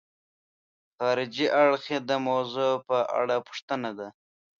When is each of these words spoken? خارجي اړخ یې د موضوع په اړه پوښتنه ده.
خارجي 0.97 1.45
اړخ 1.61 1.83
یې 1.93 1.99
د 2.09 2.11
موضوع 2.27 2.71
په 2.87 2.97
اړه 3.19 3.35
پوښتنه 3.47 3.89
ده. 3.97 4.07